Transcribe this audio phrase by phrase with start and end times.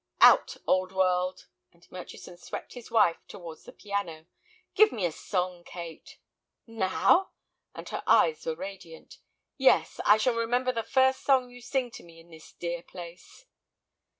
[0.19, 4.25] "Out—old world," and Murchison swept his wife towards the piano;
[4.73, 6.17] "give me a song, Kate."
[6.65, 7.33] "Now?"
[7.75, 9.19] and her eyes were radiant.
[9.57, 13.45] "Yes, I shall remember the first song you sing to me in this dear place."